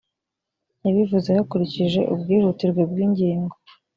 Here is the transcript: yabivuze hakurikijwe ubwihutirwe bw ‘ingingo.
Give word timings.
yabivuze 0.85 1.29
hakurikijwe 1.37 2.01
ubwihutirwe 2.13 2.81
bw 2.89 2.97
‘ingingo. 3.05 3.55